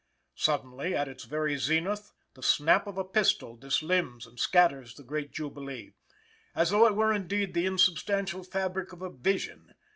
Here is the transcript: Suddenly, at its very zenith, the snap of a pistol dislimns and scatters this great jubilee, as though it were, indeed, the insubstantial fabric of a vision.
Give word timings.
Suddenly, 0.33 0.95
at 0.95 1.07
its 1.07 1.25
very 1.25 1.57
zenith, 1.57 2.11
the 2.33 2.41
snap 2.41 2.87
of 2.87 2.97
a 2.97 3.03
pistol 3.03 3.55
dislimns 3.55 4.25
and 4.25 4.39
scatters 4.39 4.95
this 4.95 5.05
great 5.05 5.31
jubilee, 5.31 5.91
as 6.55 6.71
though 6.71 6.87
it 6.87 6.95
were, 6.95 7.13
indeed, 7.13 7.53
the 7.53 7.67
insubstantial 7.67 8.43
fabric 8.43 8.93
of 8.93 9.03
a 9.03 9.11
vision. 9.11 9.75